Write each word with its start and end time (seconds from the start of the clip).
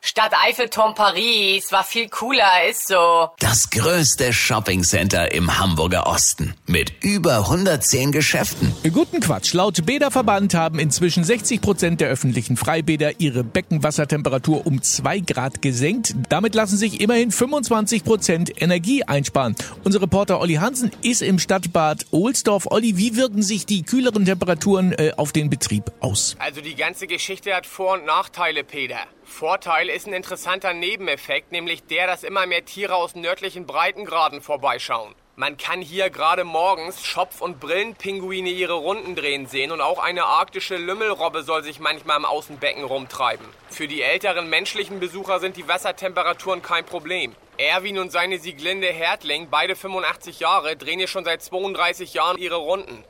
Stadt 0.00 0.32
Eiffelturm 0.46 0.94
Paris 0.94 1.72
war 1.72 1.82
viel 1.82 2.08
cooler, 2.08 2.68
ist 2.70 2.86
so. 2.86 3.30
Das 3.40 3.68
größte 3.70 4.32
Shoppingcenter 4.32 5.32
im 5.32 5.58
Hamburger 5.58 6.06
Osten 6.06 6.54
mit 6.66 6.92
über 7.02 7.38
110 7.38 8.12
Geschäften. 8.12 8.72
Guten 8.92 9.20
Quatsch. 9.20 9.52
Laut 9.54 9.84
Bäderverband 9.84 10.54
haben 10.54 10.78
inzwischen 10.78 11.24
60 11.24 11.60
Prozent 11.60 12.00
der 12.00 12.08
öffentlichen 12.08 12.56
Freibäder 12.56 13.20
ihre 13.20 13.42
Beckenwassertemperatur 13.42 14.66
um 14.66 14.80
2 14.80 15.20
Grad 15.20 15.62
gesenkt. 15.62 16.14
Damit 16.28 16.54
lassen 16.54 16.76
sich 16.76 17.00
immerhin 17.00 17.32
25 17.32 18.04
Prozent 18.04 18.62
Energie 18.62 19.02
einsparen. 19.02 19.56
Unser 19.82 20.00
Reporter 20.00 20.40
Olli 20.40 20.54
Hansen 20.54 20.92
ist 21.02 21.22
im 21.22 21.40
Stadtbad 21.40 22.06
Ohlsdorf. 22.12 22.66
Olli, 22.70 22.96
wie 22.96 23.16
wirken 23.16 23.42
sich 23.42 23.66
die 23.66 23.82
kühleren 23.82 24.24
Temperaturen 24.24 24.92
äh, 24.92 25.12
auf 25.16 25.32
den 25.32 25.50
Betrieb 25.50 25.90
aus? 26.00 26.36
Also 26.38 26.60
die 26.60 26.76
ganze 26.76 27.08
Geschichte 27.08 27.52
hat 27.54 27.66
Vor- 27.66 27.94
und 27.94 28.06
Nachteile, 28.06 28.62
Peter. 28.62 28.98
Vorteil 29.28 29.88
ist 29.88 30.06
ein 30.06 30.14
interessanter 30.14 30.72
Nebeneffekt, 30.72 31.52
nämlich 31.52 31.84
der, 31.84 32.08
dass 32.08 32.24
immer 32.24 32.46
mehr 32.46 32.64
Tiere 32.64 32.96
aus 32.96 33.14
nördlichen 33.14 33.66
Breitengraden 33.66 34.40
vorbeischauen. 34.40 35.14
Man 35.36 35.56
kann 35.56 35.80
hier 35.80 36.10
gerade 36.10 36.42
morgens 36.42 37.04
Schopf- 37.04 37.40
und 37.40 37.60
Brillenpinguine 37.60 38.48
ihre 38.48 38.72
Runden 38.72 39.14
drehen 39.14 39.46
sehen 39.46 39.70
und 39.70 39.80
auch 39.80 40.00
eine 40.00 40.24
arktische 40.24 40.76
Lümmelrobbe 40.76 41.44
soll 41.44 41.62
sich 41.62 41.78
manchmal 41.78 42.16
im 42.16 42.24
Außenbecken 42.24 42.82
rumtreiben. 42.82 43.46
Für 43.70 43.86
die 43.86 44.02
älteren 44.02 44.50
menschlichen 44.50 44.98
Besucher 44.98 45.38
sind 45.38 45.56
die 45.56 45.68
Wassertemperaturen 45.68 46.62
kein 46.62 46.84
Problem. 46.84 47.36
Erwin 47.58 48.00
und 48.00 48.10
seine 48.10 48.40
Sieglinde 48.40 48.88
Hertling, 48.88 49.48
beide 49.50 49.76
85 49.76 50.40
Jahre, 50.40 50.76
drehen 50.76 50.98
hier 50.98 51.06
schon 51.06 51.24
seit 51.24 51.42
32 51.42 52.14
Jahren 52.14 52.38
ihre 52.38 52.56
Runden. 52.56 53.04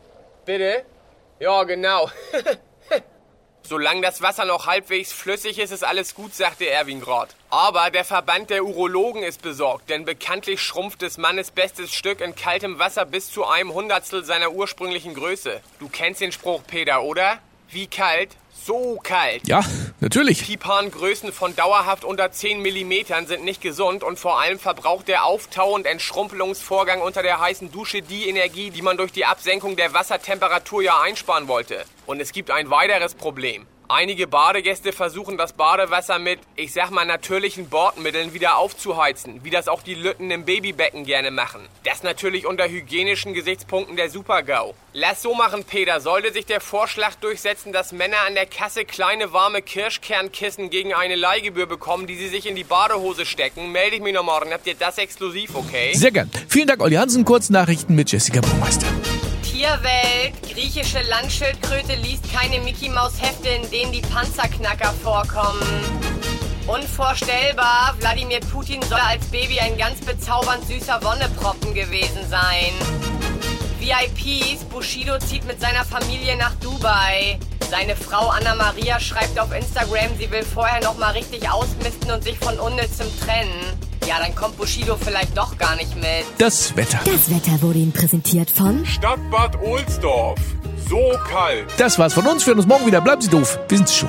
Bitte? 0.44 0.84
Ja, 1.40 1.62
genau. 1.64 2.10
Solange 3.68 4.00
das 4.00 4.22
Wasser 4.22 4.46
noch 4.46 4.66
halbwegs 4.66 5.12
flüssig 5.12 5.58
ist, 5.58 5.72
ist 5.72 5.84
alles 5.84 6.14
gut, 6.14 6.34
sagte 6.34 6.66
Erwin 6.70 7.02
Grad. 7.02 7.36
Aber 7.50 7.90
der 7.90 8.06
Verband 8.06 8.48
der 8.48 8.64
Urologen 8.64 9.22
ist 9.22 9.42
besorgt, 9.42 9.90
denn 9.90 10.06
bekanntlich 10.06 10.62
schrumpft 10.62 11.02
des 11.02 11.18
Mannes 11.18 11.50
bestes 11.50 11.92
Stück 11.92 12.22
in 12.22 12.34
kaltem 12.34 12.78
Wasser 12.78 13.04
bis 13.04 13.30
zu 13.30 13.44
einem 13.44 13.74
Hundertstel 13.74 14.24
seiner 14.24 14.52
ursprünglichen 14.52 15.12
Größe. 15.12 15.60
Du 15.80 15.90
kennst 15.90 16.22
den 16.22 16.32
Spruch, 16.32 16.62
Peter, 16.66 17.02
oder? 17.02 17.40
Wie 17.70 17.86
kalt? 17.86 18.30
So 18.64 18.98
kalt. 19.02 19.46
Ja, 19.46 19.62
natürlich. 20.00 20.42
Pipan-Größen 20.42 21.32
von 21.32 21.54
dauerhaft 21.54 22.04
unter 22.04 22.32
10 22.32 22.62
mm 22.62 23.26
sind 23.26 23.44
nicht 23.44 23.60
gesund 23.60 24.02
und 24.02 24.18
vor 24.18 24.40
allem 24.40 24.58
verbraucht 24.58 25.06
der 25.06 25.24
Auftau- 25.24 25.74
und 25.74 25.86
Entschrumpelungsvorgang 25.86 27.02
unter 27.02 27.22
der 27.22 27.40
heißen 27.40 27.70
Dusche 27.70 28.00
die 28.00 28.28
Energie, 28.28 28.70
die 28.70 28.80
man 28.80 28.96
durch 28.96 29.12
die 29.12 29.26
Absenkung 29.26 29.76
der 29.76 29.92
Wassertemperatur 29.92 30.82
ja 30.82 31.00
einsparen 31.00 31.46
wollte. 31.46 31.84
Und 32.06 32.20
es 32.20 32.32
gibt 32.32 32.50
ein 32.50 32.70
weiteres 32.70 33.14
Problem. 33.14 33.66
Einige 33.90 34.26
Badegäste 34.26 34.92
versuchen 34.92 35.38
das 35.38 35.54
Badewasser 35.54 36.18
mit, 36.18 36.40
ich 36.56 36.74
sag 36.74 36.90
mal, 36.90 37.06
natürlichen 37.06 37.70
Bordmitteln 37.70 38.34
wieder 38.34 38.58
aufzuheizen, 38.58 39.42
wie 39.44 39.50
das 39.50 39.66
auch 39.66 39.80
die 39.80 39.94
Lütten 39.94 40.30
im 40.30 40.44
Babybecken 40.44 41.06
gerne 41.06 41.30
machen. 41.30 41.62
Das 41.84 42.02
natürlich 42.02 42.46
unter 42.46 42.68
hygienischen 42.68 43.32
Gesichtspunkten 43.32 43.96
der 43.96 44.10
Super-GAU. 44.10 44.74
Lass 44.92 45.22
so 45.22 45.34
machen, 45.34 45.64
Peter. 45.64 46.02
Sollte 46.02 46.34
sich 46.34 46.44
der 46.44 46.60
Vorschlag 46.60 47.14
durchsetzen, 47.14 47.72
dass 47.72 47.92
Männer 47.92 48.18
an 48.26 48.34
der 48.34 48.44
Kasse 48.44 48.84
kleine 48.84 49.32
warme 49.32 49.62
Kirschkernkissen 49.62 50.68
gegen 50.68 50.92
eine 50.92 51.14
Leihgebühr 51.14 51.66
bekommen, 51.66 52.06
die 52.06 52.16
sie 52.16 52.28
sich 52.28 52.44
in 52.44 52.56
die 52.56 52.64
Badehose 52.64 53.24
stecken, 53.24 53.72
melde 53.72 53.96
ich 53.96 54.02
mich 54.02 54.12
noch 54.12 54.22
morgen. 54.22 54.52
Habt 54.52 54.66
ihr 54.66 54.74
das 54.74 54.98
exklusiv, 54.98 55.54
okay? 55.54 55.94
Sehr 55.94 56.10
gern. 56.10 56.30
Vielen 56.50 56.66
Dank, 56.66 56.82
Olli 56.82 56.96
Hansen. 56.96 57.24
Kurznachrichten 57.24 57.96
mit 57.96 58.12
Jessica 58.12 58.42
Burmeister. 58.42 58.86
Tierwelt. 59.58 60.40
Griechische 60.54 61.02
Landschildkröte 61.02 61.96
liest 61.96 62.32
keine 62.32 62.60
Mickey 62.60 62.88
Maus 62.88 63.20
Hefte, 63.20 63.48
in 63.48 63.68
denen 63.72 63.90
die 63.90 64.02
Panzerknacker 64.02 64.92
vorkommen. 65.02 65.60
Unvorstellbar, 66.68 67.96
Wladimir 67.98 68.38
Putin 68.38 68.80
soll 68.82 69.00
als 69.00 69.26
Baby 69.26 69.58
ein 69.58 69.76
ganz 69.76 70.00
bezaubernd 70.00 70.64
süßer 70.64 71.02
Wonneproppen 71.02 71.74
gewesen 71.74 72.20
sein. 72.30 72.70
VIPs, 73.80 74.62
Bushido 74.66 75.18
zieht 75.18 75.44
mit 75.44 75.60
seiner 75.60 75.84
Familie 75.84 76.36
nach 76.36 76.54
Dubai. 76.60 77.40
Seine 77.68 77.96
Frau 77.96 78.28
Anna 78.28 78.54
Maria 78.54 79.00
schreibt 79.00 79.40
auf 79.40 79.52
Instagram, 79.52 80.16
sie 80.20 80.30
will 80.30 80.44
vorher 80.44 80.80
noch 80.84 80.96
mal 80.98 81.10
richtig 81.10 81.50
ausmisten 81.50 82.12
und 82.12 82.22
sich 82.22 82.38
von 82.38 82.56
Unnützem 82.60 83.08
trennen. 83.18 83.87
Ja, 84.08 84.18
dann 84.20 84.34
kommt 84.34 84.56
Bushido 84.56 84.96
vielleicht 84.96 85.36
doch 85.36 85.58
gar 85.58 85.76
nicht 85.76 85.94
mit. 85.94 86.24
Das 86.38 86.74
Wetter. 86.74 86.98
Das 87.04 87.28
Wetter 87.28 87.60
wurde 87.60 87.78
Ihnen 87.78 87.92
präsentiert 87.92 88.50
von 88.50 88.86
Stadtbad 88.86 89.60
Ohlsdorf. 89.60 90.40
So 90.88 91.12
kalt. 91.30 91.66
Das 91.76 91.98
war's 91.98 92.14
von 92.14 92.26
uns. 92.26 92.46
Wir 92.46 92.52
hören 92.52 92.60
uns 92.60 92.66
morgen 92.66 92.86
wieder. 92.86 93.02
Bleiben 93.02 93.20
Sie 93.20 93.28
doof. 93.28 93.58
Wir 93.68 93.76
sind's 93.76 93.94
schon. 93.94 94.08